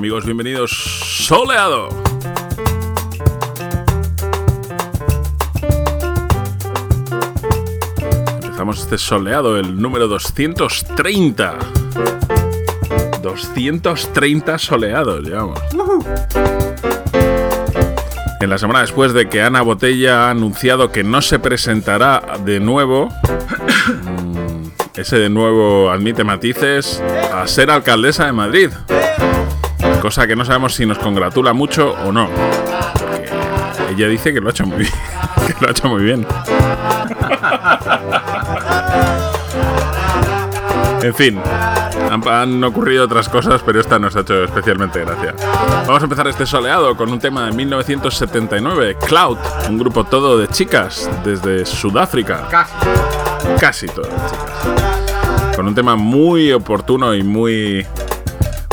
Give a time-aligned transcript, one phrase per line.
[0.00, 1.90] amigos, bienvenidos Soleado.
[8.42, 11.58] Empezamos este soleado, el número 230.
[13.22, 15.60] 230 soleados, digamos.
[18.40, 22.58] En la semana después de que Ana Botella ha anunciado que no se presentará de
[22.58, 23.10] nuevo,
[24.94, 27.02] ese de nuevo admite matices,
[27.34, 28.70] a ser alcaldesa de Madrid.
[30.00, 32.28] Cosa que no sabemos si nos congratula mucho o no.
[33.90, 34.92] ella dice que lo ha hecho muy bien.
[35.46, 36.26] Que lo ha hecho muy bien.
[41.02, 41.40] En fin,
[42.10, 45.34] han, ocurrido otras cosas, pero esta nos ha hecho especialmente gracia.
[45.86, 49.38] Vamos a empezar este soleado con un tema de 1979, Cloud,
[49.68, 52.46] un grupo todo de chicas desde Sudáfrica.
[52.50, 52.74] Casi.
[53.58, 55.56] Casi todas chicas.
[55.56, 57.86] Con un tema muy oportuno y muy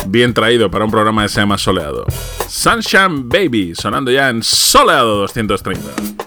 [0.08, 2.06] bien traído para un programa que se llama Soleado.
[2.48, 6.27] Sunshine Baby, sonando ya en Soleado 230.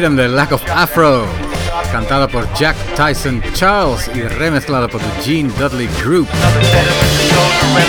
[0.00, 1.26] Freedom de Lack of Afro,
[1.92, 6.26] cantado por Jack Tyson Charles y remezclado por The Gene Dudley Group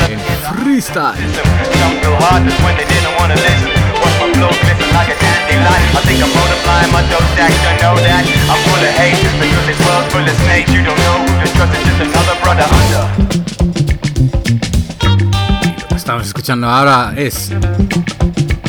[0.09, 0.19] en
[0.61, 1.15] freestyle.
[15.79, 17.51] Lo que estamos escuchando ahora es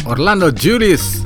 [0.05, 1.22] Orlando Julius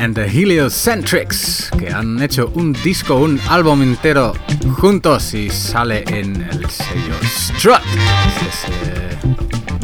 [0.00, 4.32] and the Heliocentrics, que han hecho un disco, un álbum entero
[4.78, 7.80] juntos y sale en el sello Strut.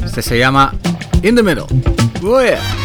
[0.05, 0.73] Este se, este llama
[1.23, 1.67] In the Middle.
[2.23, 2.76] Oh.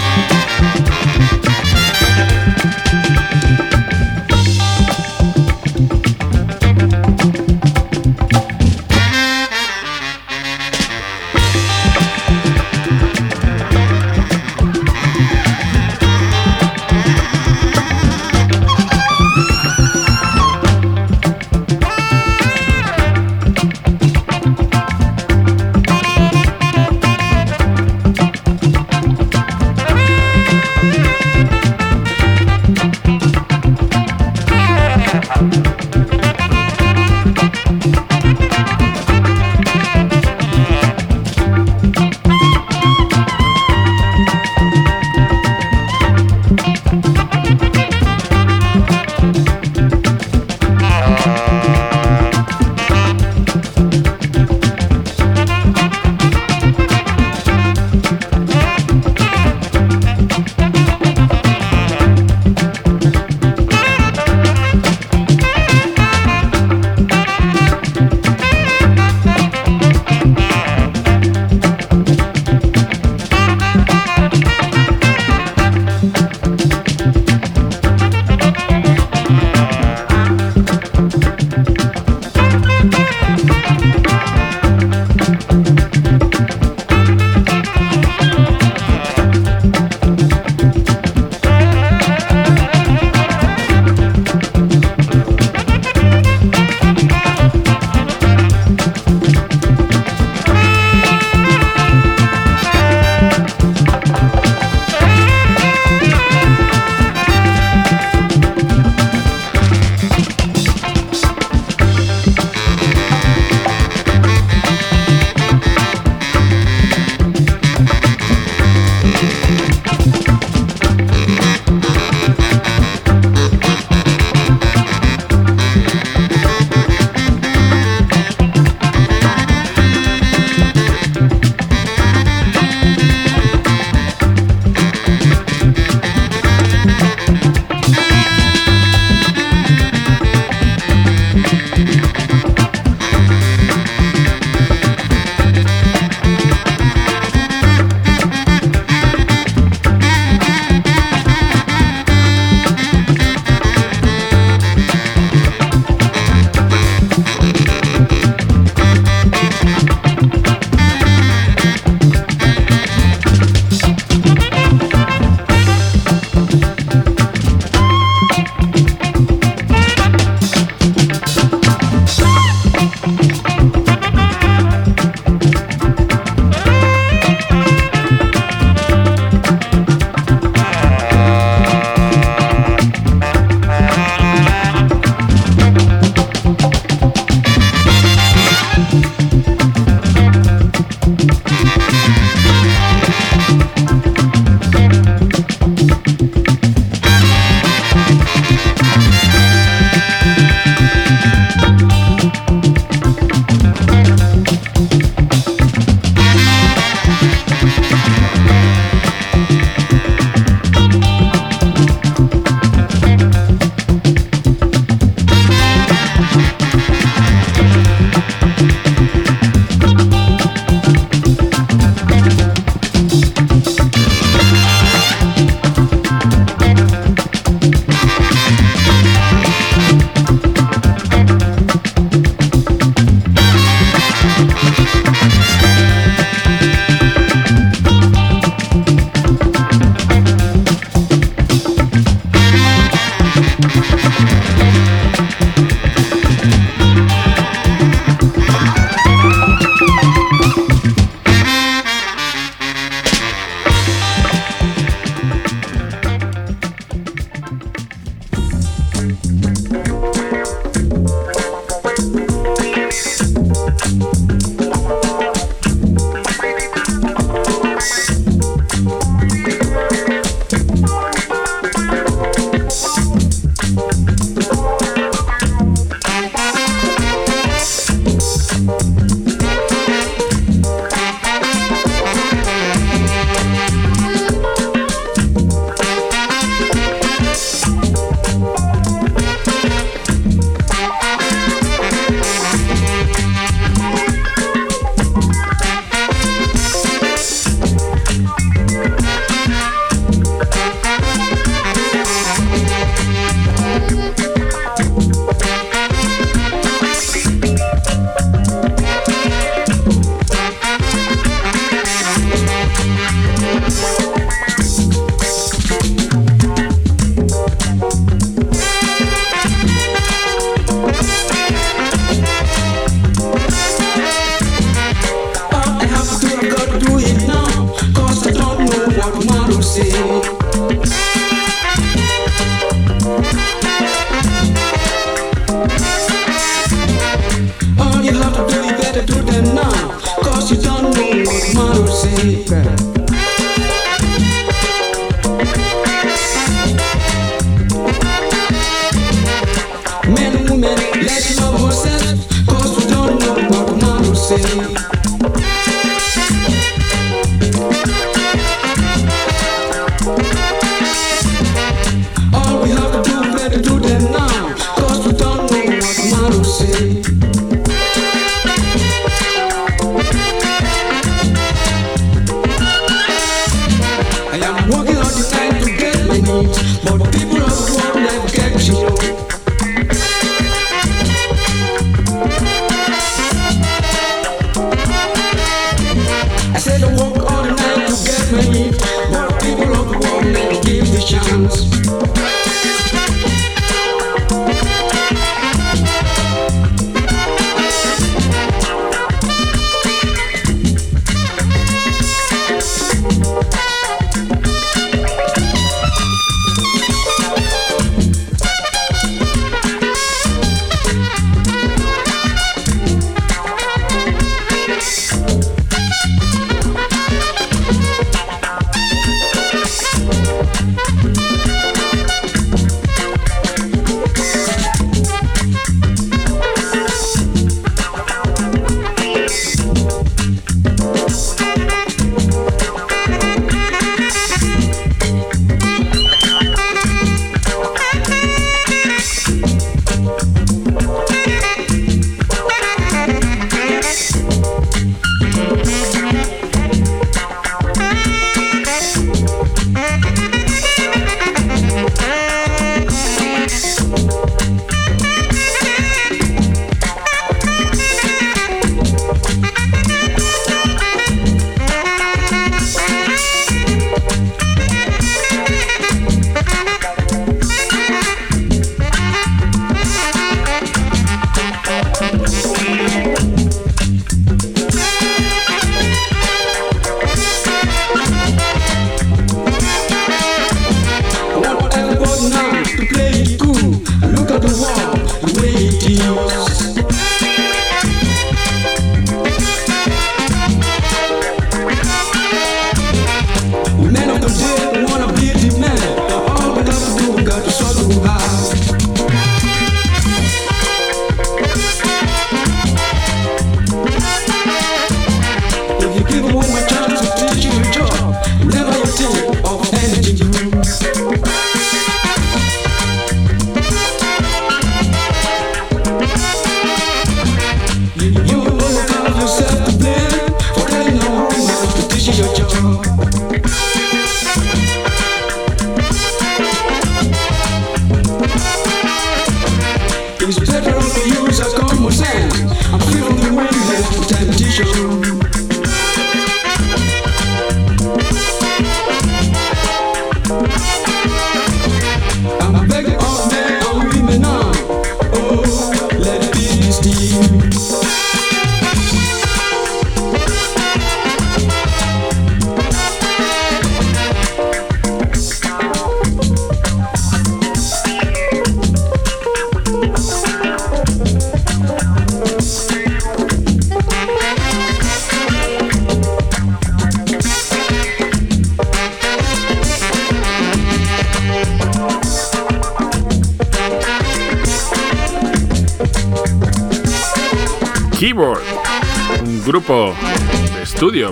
[534.64, 535.01] you.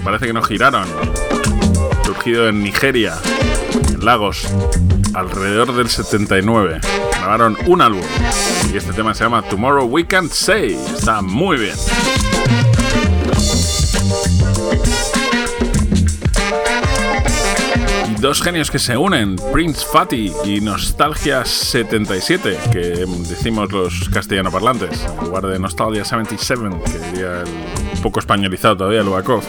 [0.03, 0.87] Parece que no giraron.
[2.03, 3.13] Surgido en Nigeria,
[3.93, 4.47] en Lagos,
[5.13, 6.81] alrededor del 79.
[7.11, 8.01] Grabaron un álbum
[8.73, 10.73] y este tema se llama Tomorrow We Can't Say.
[10.73, 11.75] Está muy bien.
[18.19, 25.05] dos genios que se unen, Prince Fatty y Nostalgia 77, que decimos los castellano parlantes,
[25.05, 29.43] en lugar de Nostalgia 77, que diría el poco españolizado todavía, Lubakov.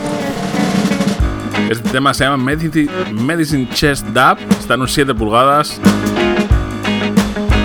[1.70, 5.80] Este tema se llama Medicine, Chest Dub, está en un 7 pulgadas,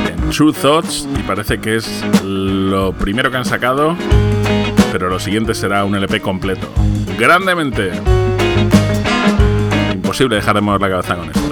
[0.08, 3.96] en True Thoughts, y parece que es lo primero que han sacado,
[4.92, 6.68] pero lo siguiente será un LP completo.
[7.18, 7.92] Grandemente
[9.94, 11.45] imposible dejar de mover la cabeza con esto.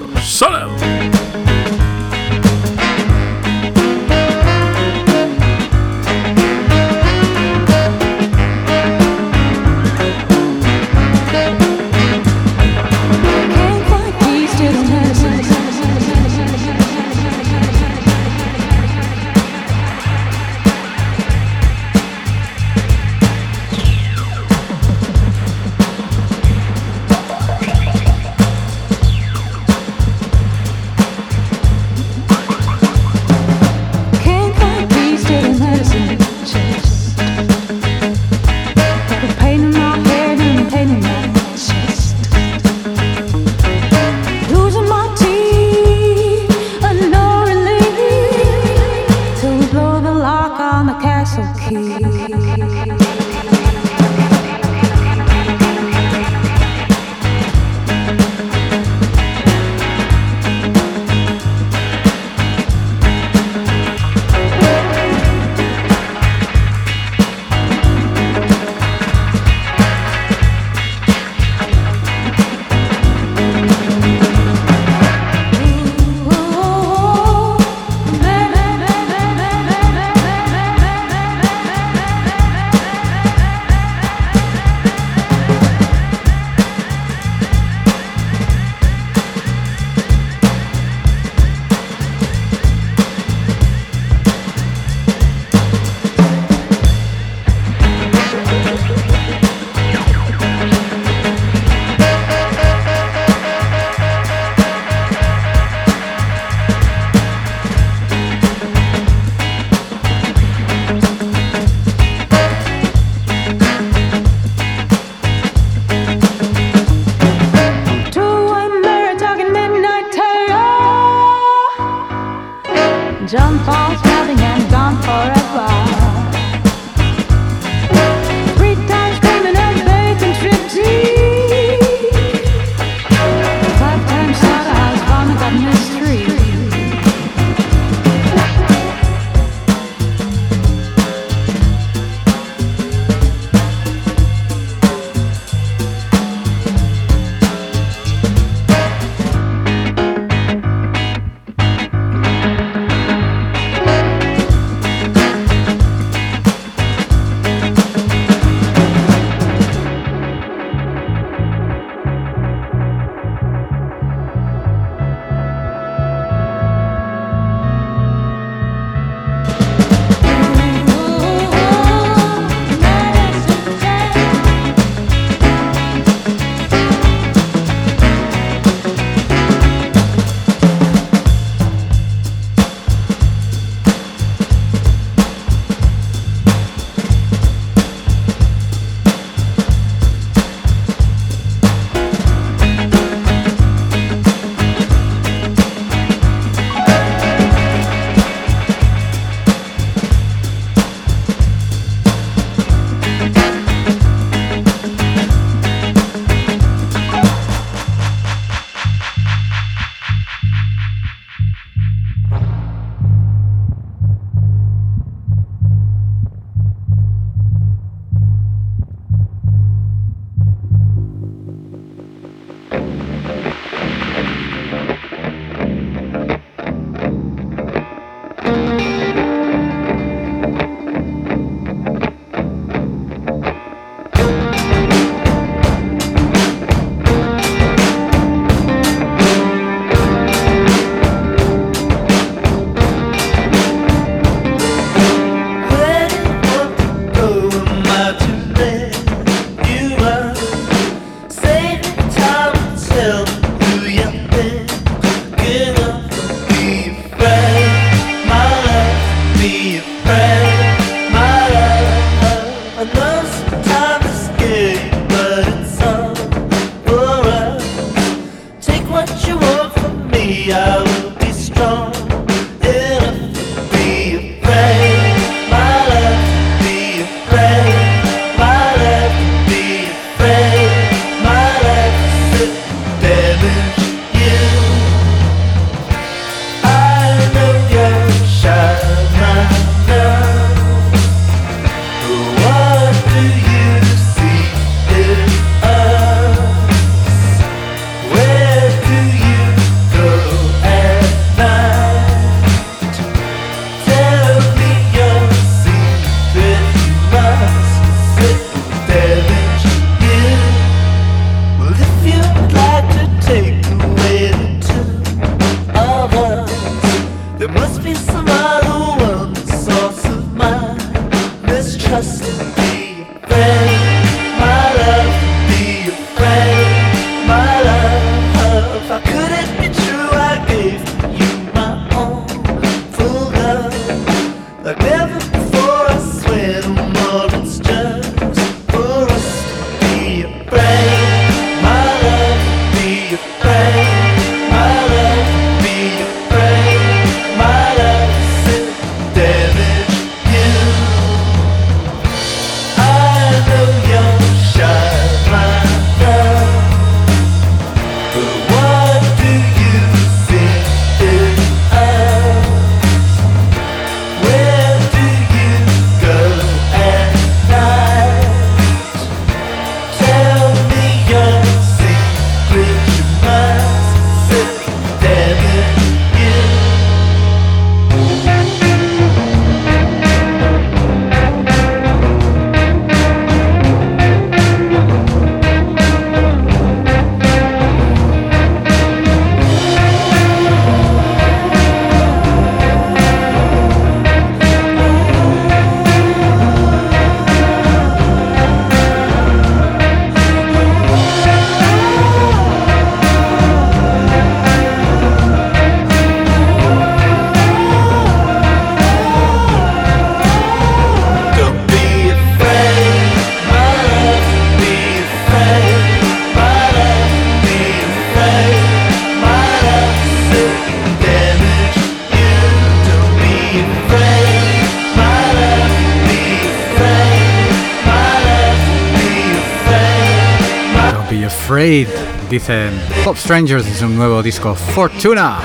[431.64, 431.88] Parade.
[432.30, 432.72] Dicen
[433.06, 435.38] Pop Strangers es un nuevo disco Fortuna.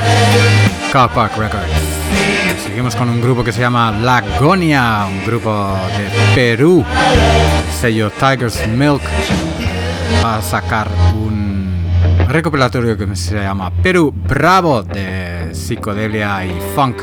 [0.92, 1.68] Car Park Records.
[2.66, 6.84] Seguimos con un grupo que se llama Lagonia, un grupo de Perú.
[7.80, 9.00] sello Tiger's Milk
[10.24, 11.86] va a sacar un
[12.26, 17.00] recopilatorio que se llama Perú Bravo de psicodelia y funk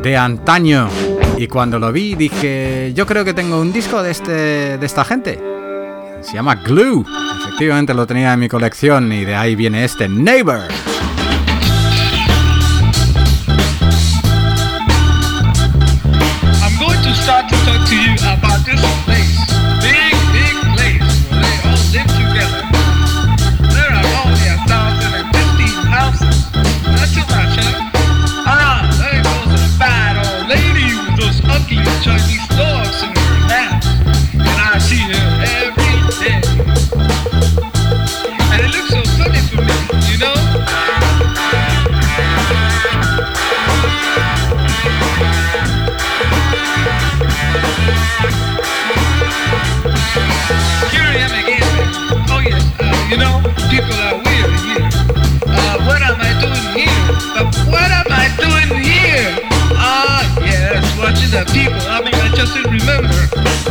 [0.00, 0.88] de antaño.
[1.38, 5.04] Y cuando lo vi dije, yo creo que tengo un disco de, este, de esta
[5.04, 5.53] gente.
[6.24, 7.04] Se llama Glue.
[7.42, 10.62] Efectivamente lo tenía en mi colección y de ahí viene este Neighbor.
[61.34, 61.82] The people.
[61.90, 63.10] I mean, I just didn't remember.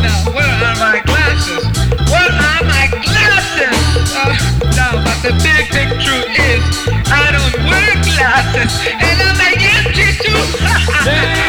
[0.04, 1.64] Now, where are my glasses?
[2.12, 4.12] Where are my glasses?
[4.12, 4.36] Uh,
[4.76, 6.64] now, but the big, big truth is,
[7.08, 11.40] I don't wear glasses, and I'm against it too.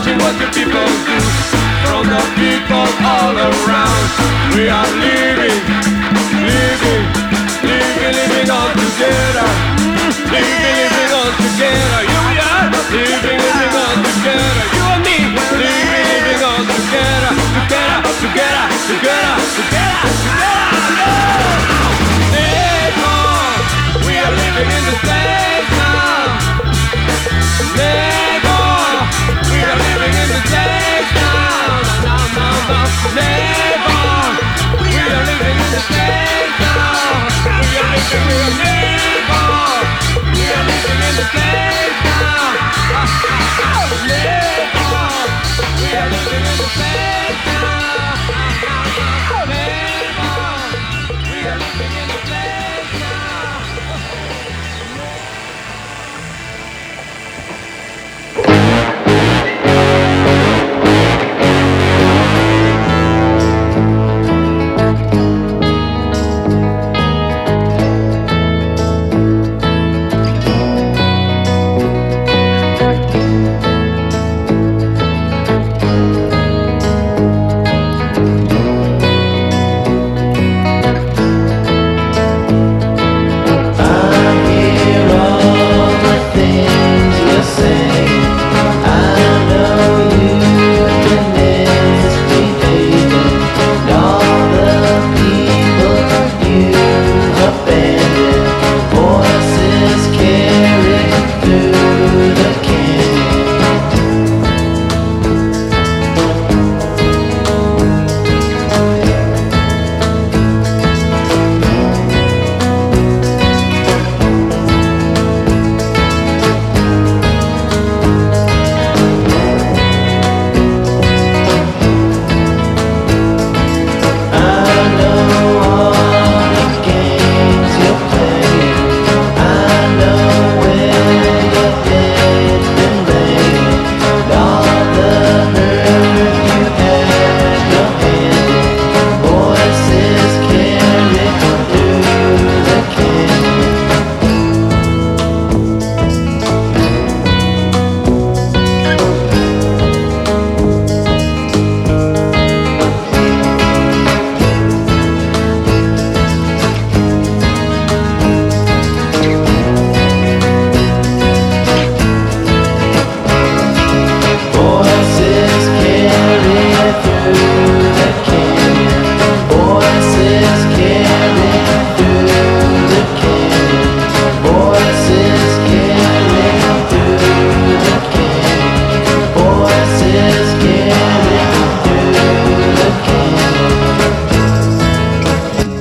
[0.00, 1.18] watching what the people do.
[1.84, 4.06] From the people all around.
[4.56, 5.60] We are living,
[6.40, 7.04] living,
[7.60, 9.48] living, living all together.
[10.32, 12.00] Living, living all together.
[12.08, 14.64] You we are living, living all together.
[14.72, 15.16] You and me,
[15.60, 16.60] living, living all.
[16.60, 18.69] Together, together, together,
[45.92, 46.99] Ela veio do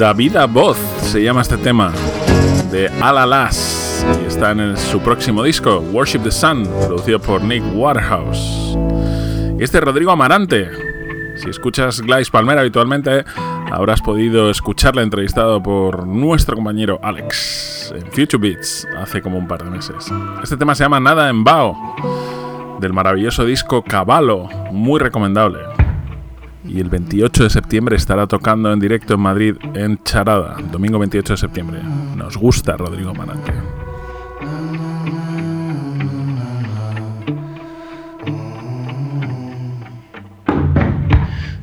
[0.09, 1.93] La vida voz se llama este tema
[2.71, 7.61] de Alalas y está en el- su próximo disco, Worship the Sun, producido por Nick
[7.75, 8.75] Waterhouse.
[9.59, 10.67] Y este es Rodrigo Amarante.
[11.35, 13.23] Si escuchas Gladys Palmera habitualmente,
[13.71, 19.63] habrás podido escucharle entrevistado por nuestro compañero Alex en Future Beats hace como un par
[19.63, 20.11] de meses.
[20.41, 21.75] Este tema se llama Nada en Bao,
[22.79, 25.59] del maravilloso disco Caballo, muy recomendable.
[26.65, 31.33] Y el 28 de septiembre estará tocando en directo en Madrid en Charada, domingo 28
[31.33, 31.79] de septiembre.
[32.15, 33.53] Nos gusta Rodrigo Amarante.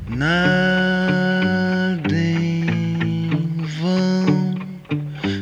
[0.09, 0.77] Nada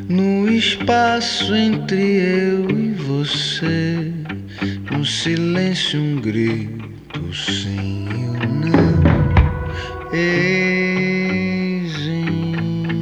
[0.09, 4.12] no espaço entre eu e você,
[4.90, 8.93] no silêncio um grito sim ou.
[10.16, 12.94] Eis então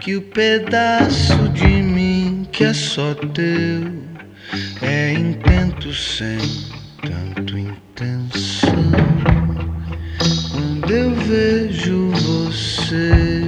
[0.00, 4.02] que o pedaço de mim que é só teu
[4.80, 6.38] é intento sem
[7.02, 8.72] tanto intenção.
[10.50, 13.41] Quando eu vejo você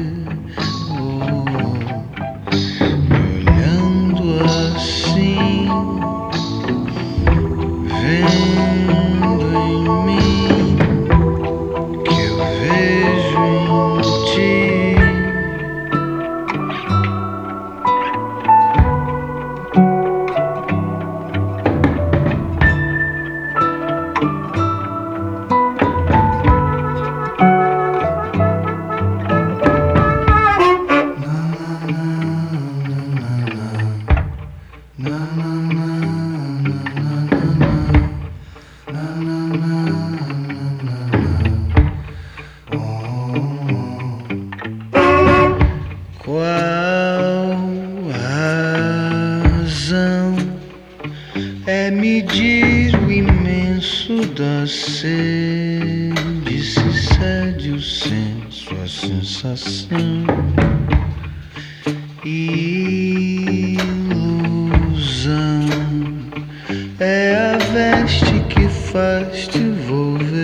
[69.84, 70.43] vous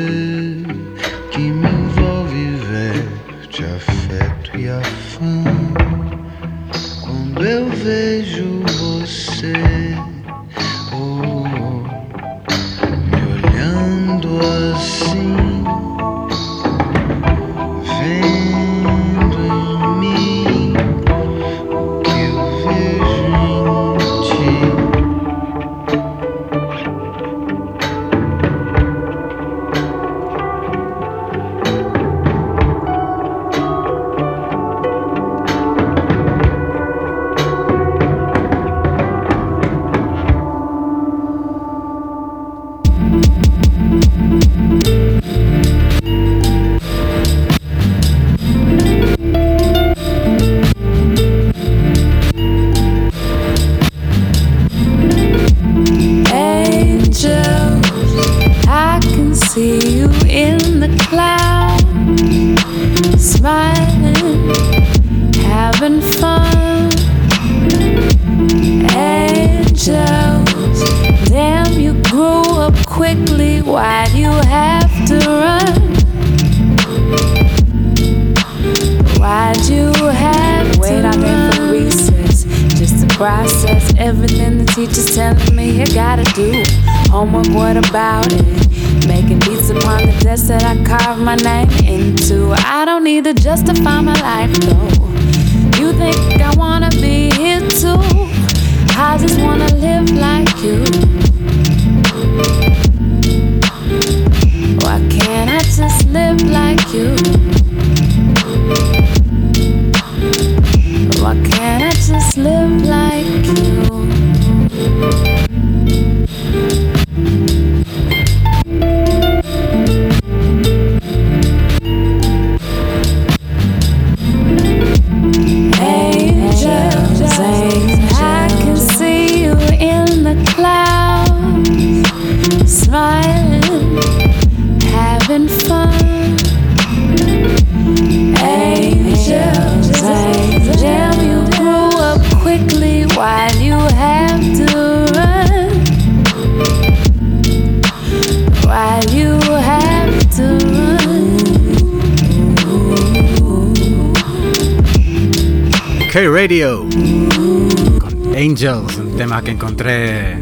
[159.50, 160.38] encontré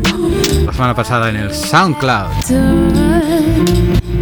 [0.64, 2.28] la semana pasada en el SoundCloud.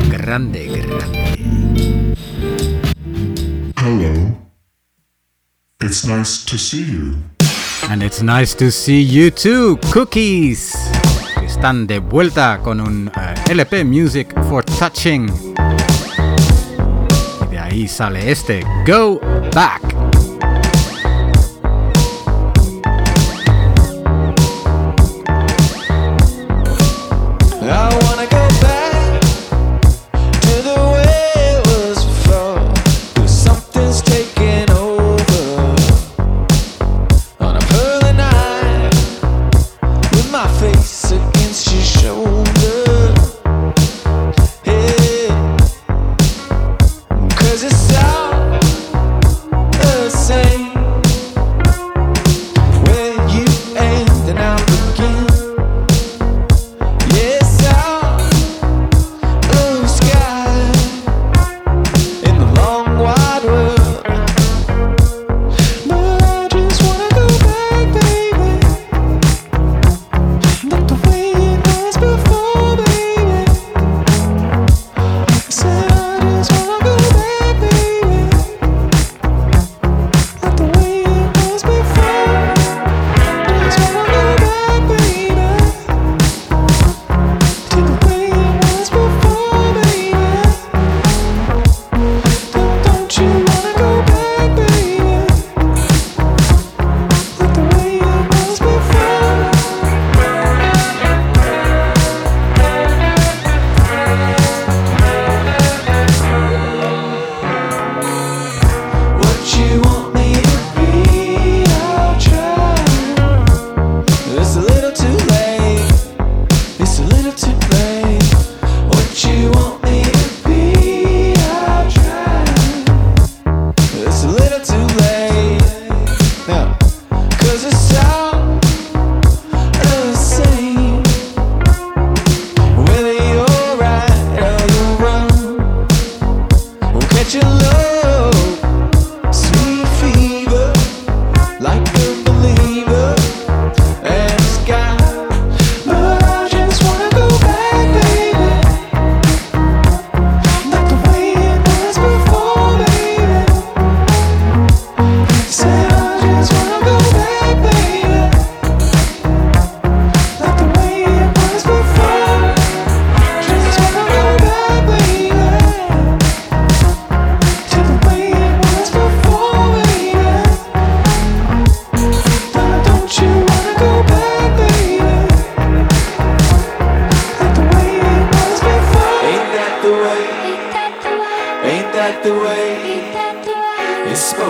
[0.09, 2.12] Grande, grande.
[3.76, 4.37] Hello.
[5.80, 7.16] It's nice to see you.
[7.91, 10.74] And it's nice to see you too, Cookies.
[11.45, 15.28] Están de vuelta con un eh, LP Music for Touching.
[17.43, 19.20] Y de ahí sale este Go
[19.55, 19.86] Back.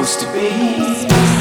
[0.04, 1.35] supposed to be.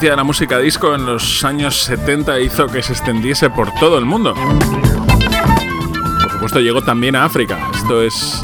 [0.00, 4.06] De la música disco en los años 70 hizo que se extendiese por todo el
[4.06, 4.34] mundo.
[4.34, 7.58] Por supuesto, llegó también a África.
[7.74, 8.42] Esto es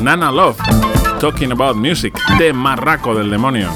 [0.00, 0.56] Nana Love,
[1.18, 3.68] Talking About Music, de Marraco del Demonio,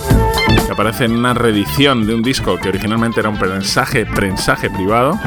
[0.67, 5.19] que aparece en una reedición de un disco que originalmente era un prensaje, prensaje privado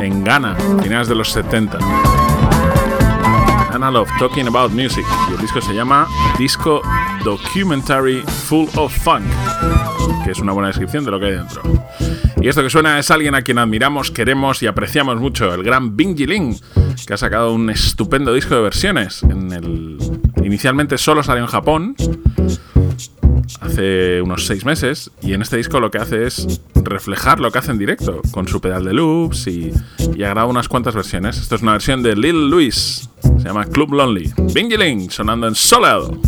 [0.00, 1.78] en Ghana, finales de los 70.
[3.70, 6.82] Nana Love, Talking About Music, y el disco se llama Disco
[7.24, 9.24] Documentary Full of Funk
[10.24, 11.62] que es una buena descripción de lo que hay dentro.
[12.40, 15.96] Y esto que suena es alguien a quien admiramos, queremos y apreciamos mucho, el gran
[15.96, 16.56] Bing Ling,
[17.06, 19.22] que ha sacado un estupendo disco de versiones.
[19.24, 19.98] En el...
[20.44, 21.96] Inicialmente solo salió en Japón,
[23.60, 27.58] hace unos seis meses, y en este disco lo que hace es reflejar lo que
[27.58, 29.72] hace en directo, con su pedal de loops y,
[30.16, 31.38] y ha unas cuantas versiones.
[31.38, 34.32] Esto es una versión de Lil Louis, se llama Club Lonely.
[34.54, 36.18] Bing Ling, sonando en soleado.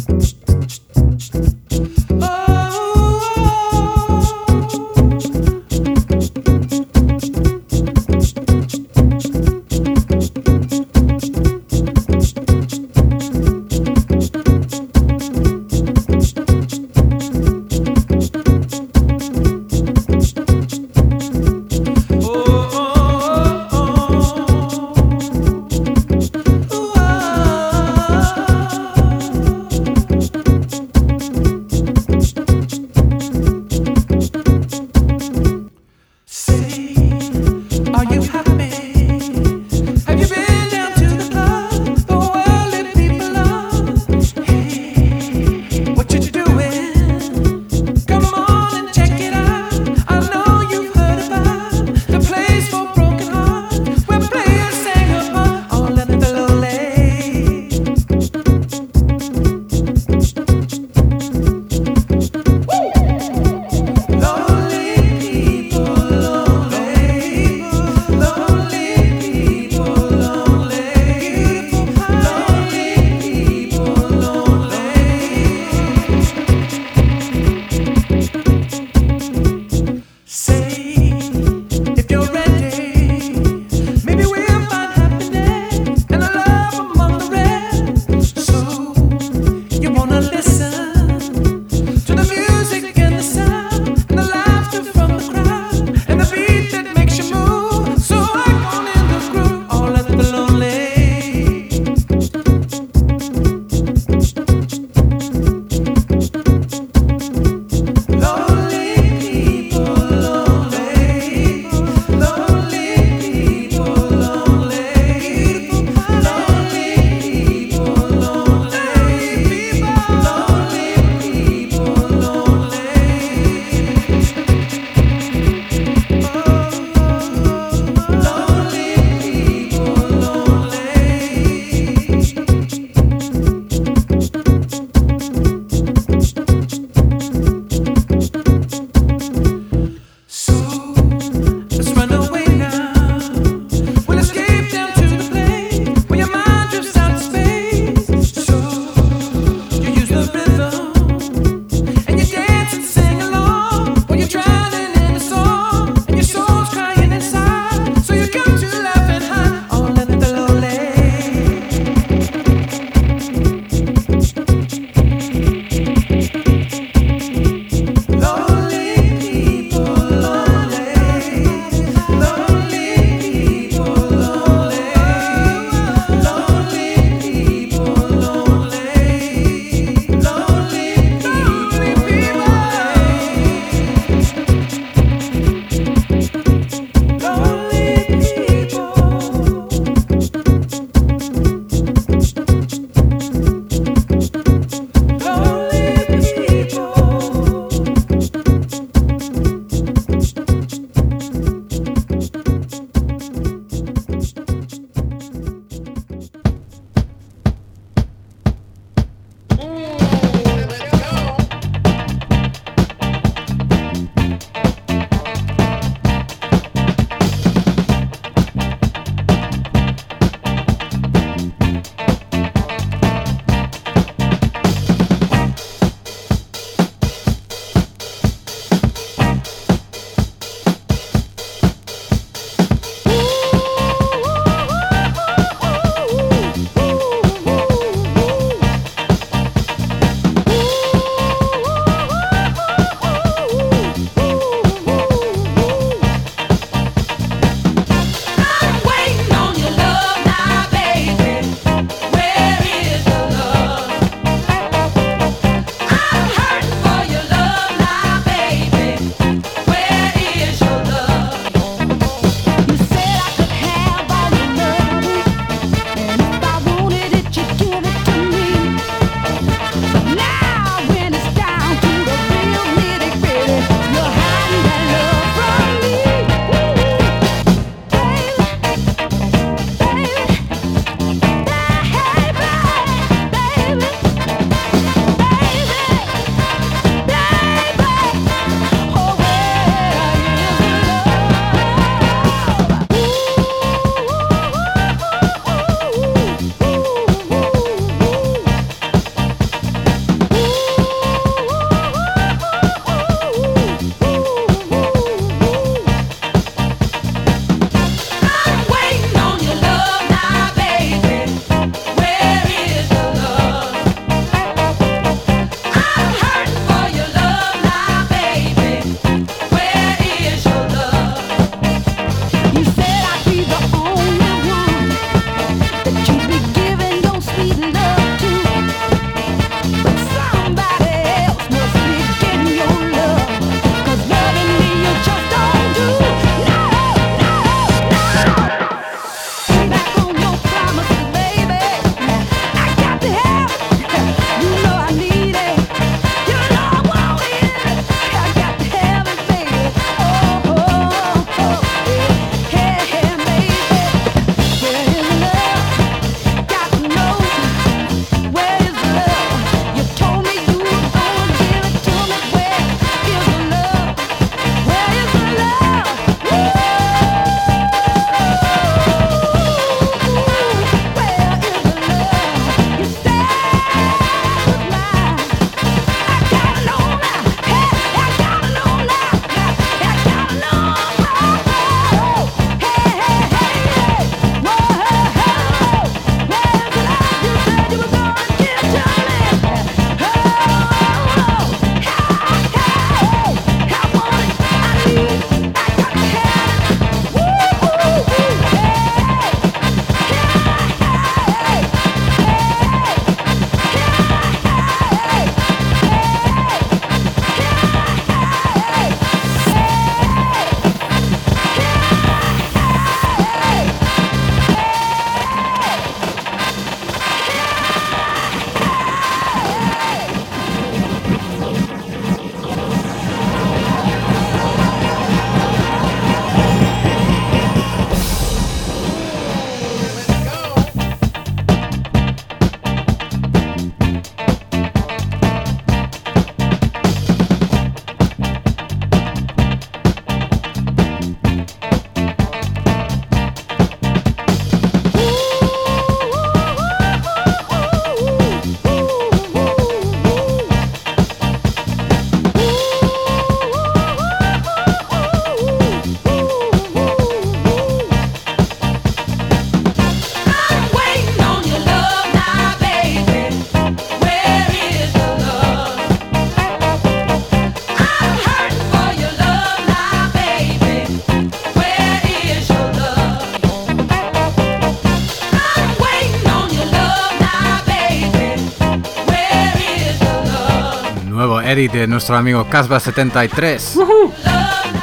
[481.69, 483.85] De nuestro amigo Casba73.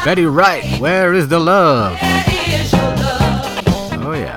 [0.05, 1.97] Betty Wright, Where is the Love?
[4.05, 4.35] Oh yeah.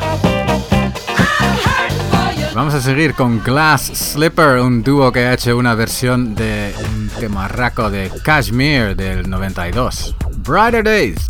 [2.54, 7.10] Vamos a seguir con Glass Slipper, un dúo que ha hecho una versión de un
[7.20, 10.14] temarraco de Kashmir del 92.
[10.38, 11.28] Brighter Days.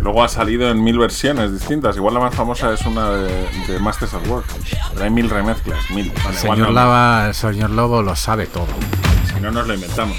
[0.00, 1.96] Luego ha salido en mil versiones distintas.
[1.96, 4.46] Igual la más famosa es una de, de Masters at Work.
[4.92, 6.12] Pero hay mil remezclas, mil.
[6.22, 8.66] Bueno, señor, no, Lava, el señor Lobo lo sabe todo.
[9.40, 10.16] No nos lo inventamos.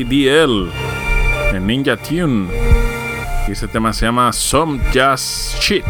[0.00, 0.70] DL
[1.52, 2.48] en Ninja Tune.
[3.46, 5.84] Y este tema se llama Some Just Shit.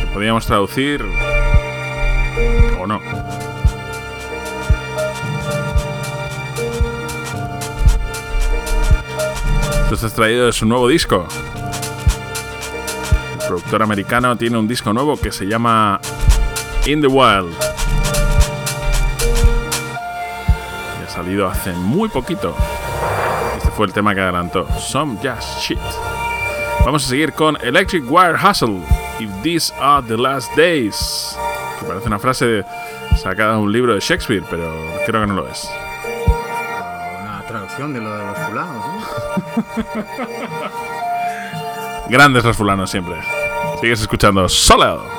[0.00, 1.04] Que podríamos traducir
[2.80, 3.00] o no.
[9.82, 11.26] Esto está extraído de su nuevo disco.
[13.40, 16.00] El productor americano tiene un disco nuevo que se llama
[16.86, 17.67] In the Wild.
[21.28, 22.56] Salido hace muy poquito.
[23.58, 24.66] Este fue el tema que adelantó.
[24.78, 25.78] Some Just Shit.
[26.86, 28.80] Vamos a seguir con Electric Wire Hustle.
[29.20, 31.36] If these are the last days.
[31.78, 32.64] Que parece una frase
[33.22, 34.72] sacada de un libro de Shakespeare, pero
[35.04, 35.68] creo que no lo es.
[37.20, 40.04] Una traducción de lo de los fulanos, ¿no?
[42.08, 43.16] Grandes los fulanos siempre.
[43.82, 45.17] Sigues escuchando Soleado.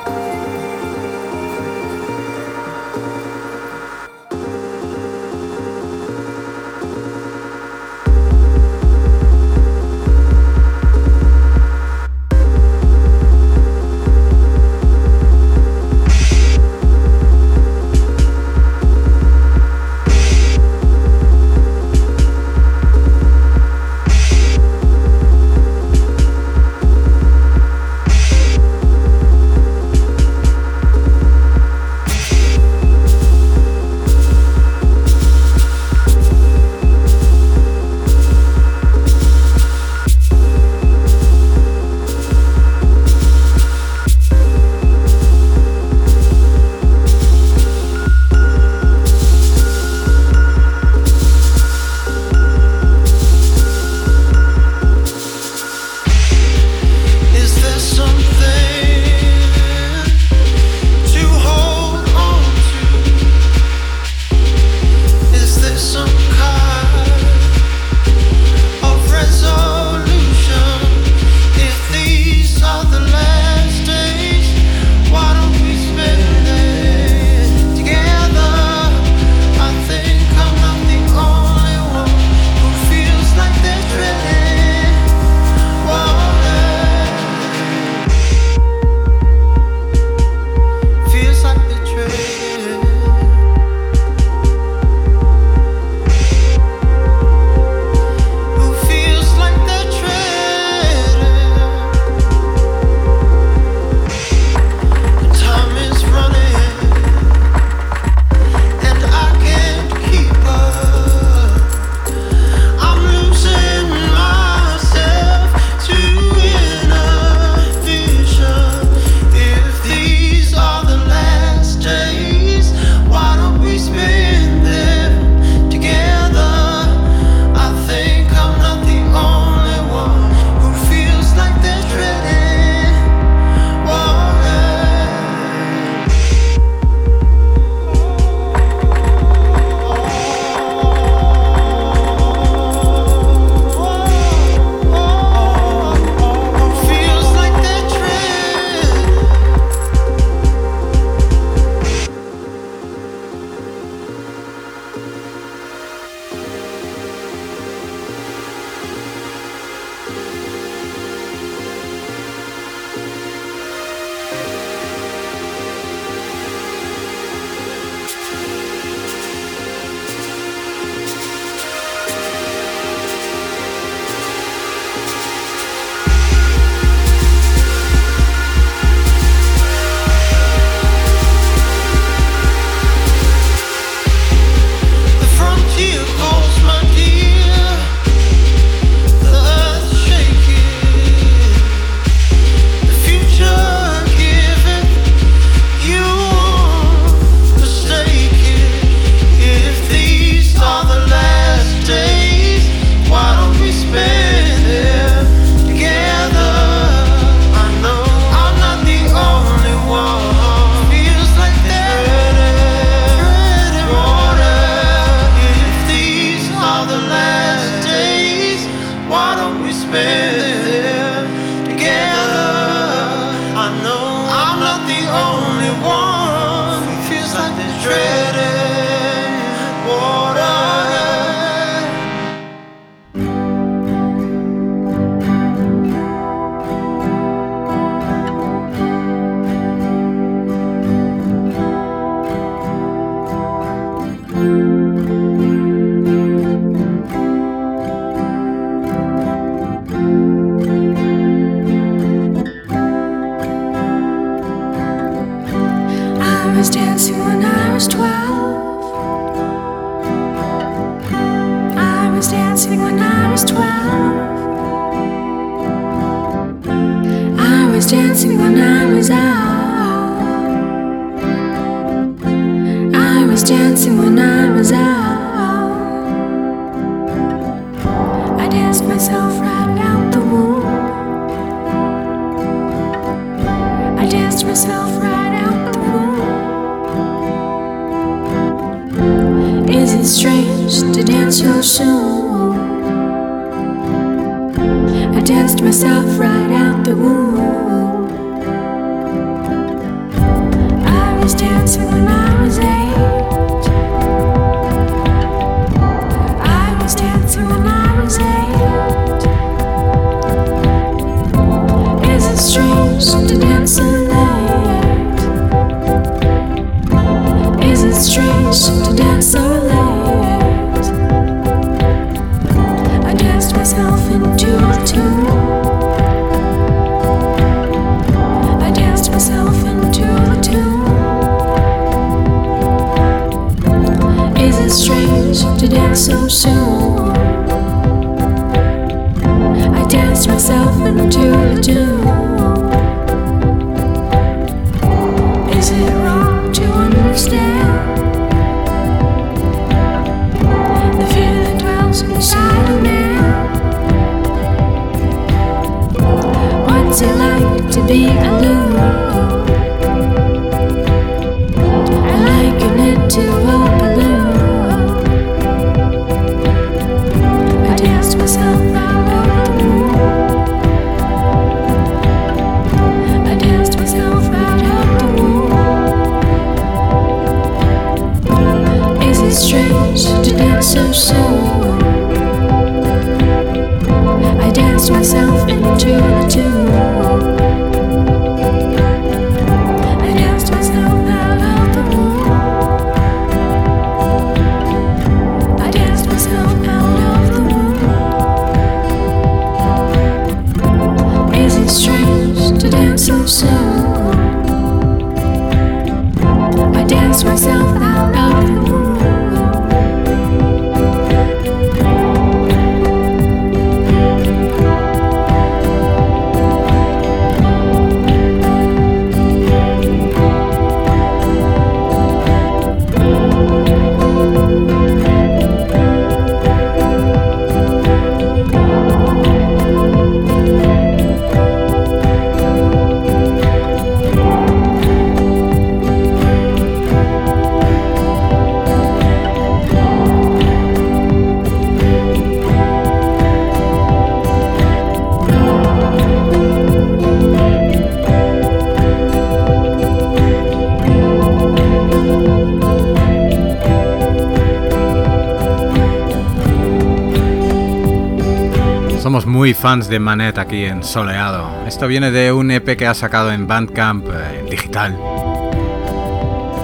[459.54, 461.66] fans de Manet aquí en Soleado.
[461.66, 464.96] Esto viene de un EP que ha sacado en Bandcamp, eh, en digital,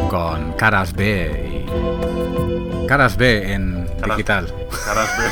[0.08, 2.86] con Caras B y.
[2.86, 4.52] Caras B en digital.
[4.84, 5.24] Caras B.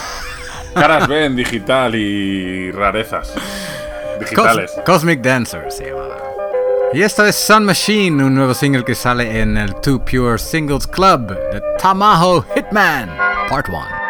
[0.81, 3.35] Caras B en digital y rarezas.
[4.19, 4.73] Digitales.
[4.85, 6.17] Cosmic Dancer se llamaba.
[6.93, 10.87] Y esto es Sun Machine, un nuevo single que sale en el Two Pure Singles
[10.87, 13.11] Club de Tamaho Hitman,
[13.49, 14.04] Part 1.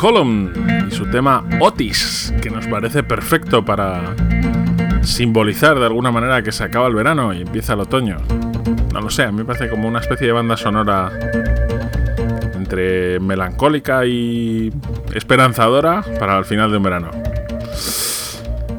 [0.00, 0.50] Column
[0.88, 4.16] y su tema Otis, que nos parece perfecto para
[5.02, 8.16] simbolizar de alguna manera que se acaba el verano y empieza el otoño.
[8.94, 11.12] No lo sé, a mí me parece como una especie de banda sonora
[12.54, 14.72] entre melancólica y
[15.12, 17.10] esperanzadora para el final de un verano.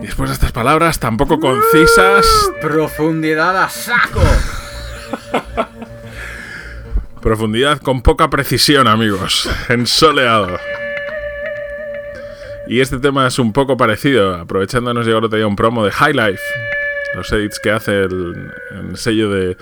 [0.02, 2.26] Y después de estas palabras tan poco concisas,
[2.60, 4.22] Profundidad a saco.
[7.22, 9.48] Profundidad con poca precisión, amigos.
[9.70, 10.58] Ensoleado.
[12.72, 14.34] Y este tema es un poco parecido.
[14.34, 16.42] Aprovechando, nos llegó el otro día un promo de High Life.
[17.18, 19.58] Los edits que hace el, el sello de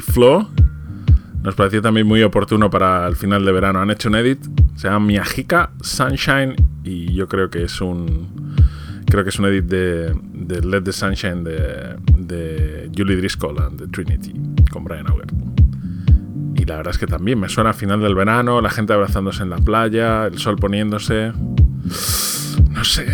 [0.00, 0.48] Flow
[1.42, 3.80] Nos pareció también muy oportuno para el final de verano.
[3.80, 4.42] Han hecho un edit.
[4.74, 6.56] Se llama Miyajika Sunshine.
[6.82, 8.56] Y yo creo que es un.
[9.04, 13.78] Creo que es un edit de, de Let the Sunshine de, de Julie Driscoll and
[13.78, 14.32] the Trinity.
[14.72, 15.26] Con Brian Auger.
[16.54, 19.42] Y la verdad es que también me suena a final del verano, la gente abrazándose
[19.42, 21.32] en la playa, el sol poniéndose.
[22.70, 23.06] No sé.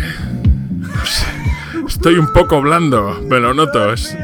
[0.71, 1.25] No sé.
[1.87, 3.19] Estoy un poco blando.
[3.29, 3.91] Me lo noto.
[3.91, 4.15] Es,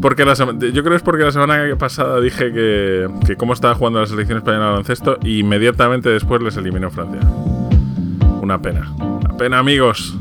[0.00, 3.74] porque la yo creo que es porque la semana pasada dije que, que cómo estaba
[3.74, 7.20] jugando la selección española de baloncesto y inmediatamente después les eliminó Francia.
[8.42, 8.92] Una pena.
[8.98, 10.14] Una pena, amigos.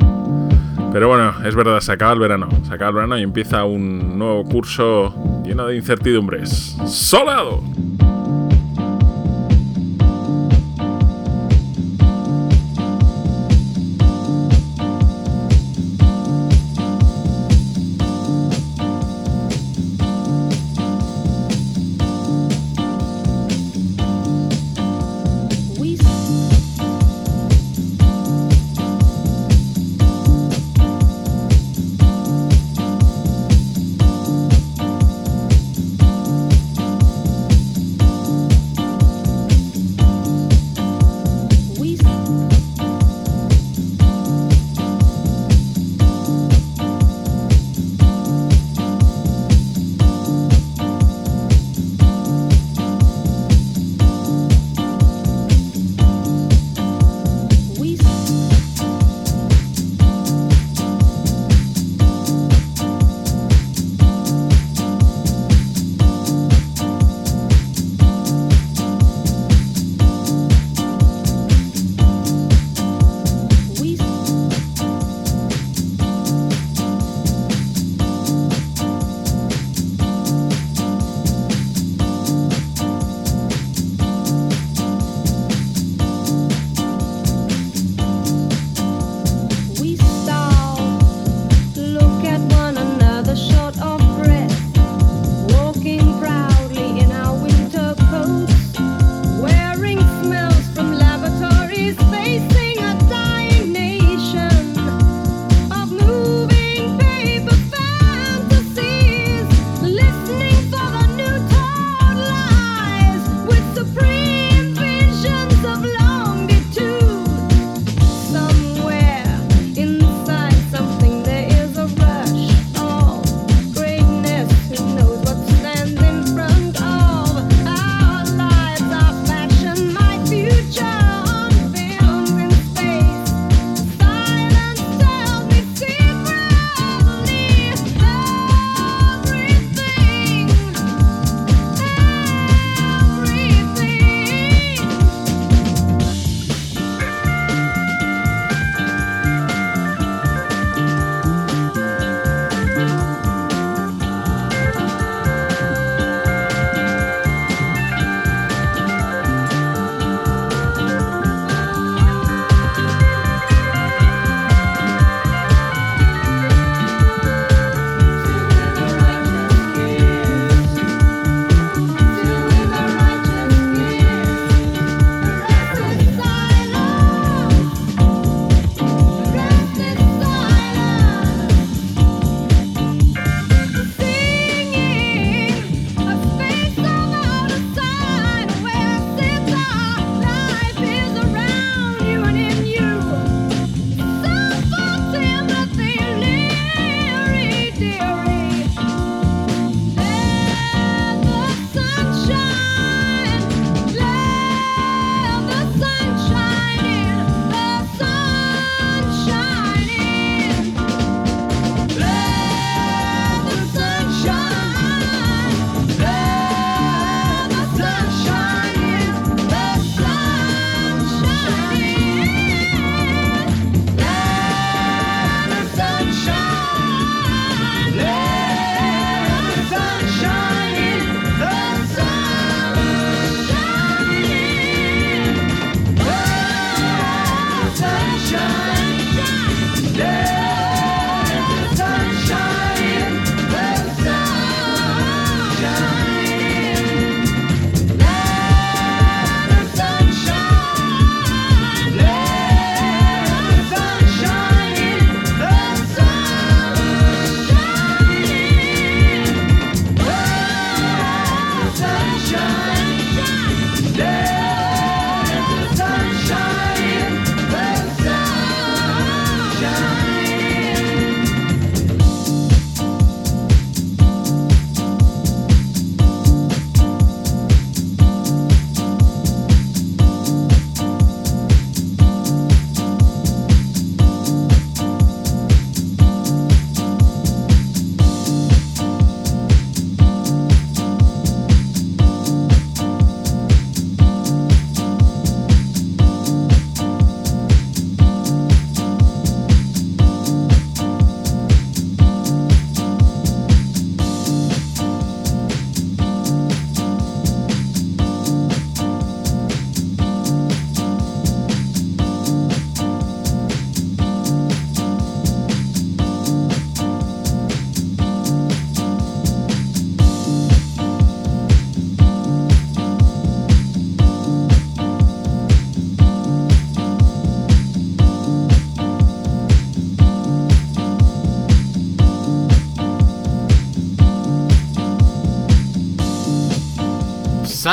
[0.94, 2.48] Pero bueno, es verdad, se acaba el verano.
[2.68, 6.78] Se acaba el verano y empieza un nuevo curso lleno de incertidumbres.
[6.86, 7.64] ¡Solado!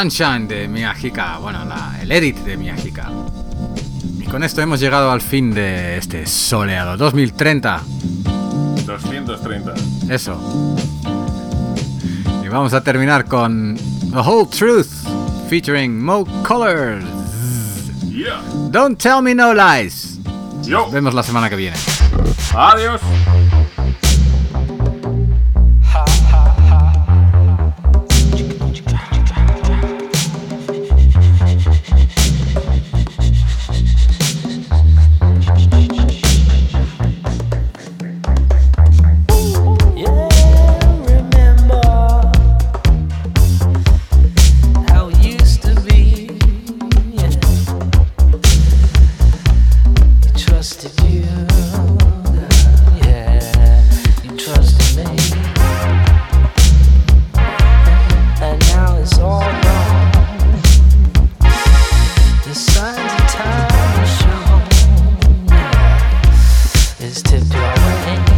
[0.01, 3.11] Sunshine de Miyajika, bueno, la, el edit de Miyajika.
[4.19, 7.83] Y con esto hemos llegado al fin de este soleado 2030.
[8.87, 9.75] 230.
[10.09, 10.41] Eso.
[12.43, 13.77] Y vamos a terminar con
[14.11, 14.89] The Whole Truth
[15.51, 17.05] featuring Mo Colors.
[18.09, 18.41] Yeah.
[18.71, 20.19] Don't tell me no lies.
[20.63, 20.81] Yo.
[20.85, 21.77] Nos vemos la semana que viene.
[22.55, 23.00] Adiós.
[67.77, 68.30] away.